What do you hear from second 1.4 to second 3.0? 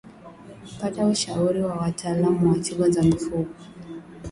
wa wataalamu wa wa tiba